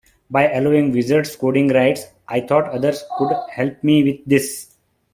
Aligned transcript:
By 0.31 0.51
allowing 0.51 0.93
wizards 0.93 1.35
coding 1.35 1.67
rights, 1.67 2.05
I 2.27 2.41
thought 2.41 2.71
others 2.71 3.03
could 3.19 3.37
help 3.51 3.83
me 3.83 4.03
with 4.03 4.19
this. 4.25 4.73